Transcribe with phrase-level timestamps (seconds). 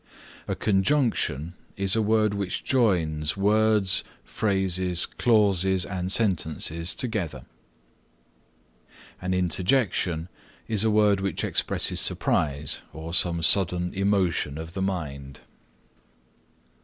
[0.47, 7.45] A conjunction is a word which joins words, phrases, clauses and sentences together.
[9.21, 10.27] An interjection
[10.67, 15.41] is a word which expresses surprise or some sudden emotion of the mind.